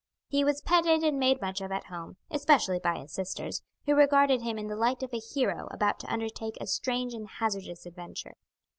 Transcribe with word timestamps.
He 0.29 0.43
was 0.43 0.61
petted 0.63 1.03
and 1.03 1.19
made 1.19 1.41
much 1.41 1.61
of 1.61 1.71
at 1.71 1.83
home, 1.85 2.17
especially 2.31 2.79
by 2.79 2.97
his 2.97 3.11
sisters, 3.13 3.61
who 3.85 3.93
regarded 3.93 4.41
him 4.41 4.57
in 4.57 4.65
the 4.65 4.75
light 4.75 5.03
of 5.03 5.13
a 5.13 5.19
hero 5.19 5.67
about 5.69 5.99
to 5.99 6.11
undertake 6.11 6.57
a 6.59 6.65
strange 6.65 7.13
and 7.13 7.27
hazardous 7.29 7.85
adventure. 7.85 8.33